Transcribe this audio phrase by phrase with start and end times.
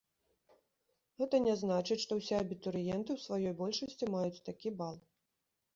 [1.19, 4.95] Гэта не значыць, што ўсе абітурыенты ў сваёй большасці маюць такі бал.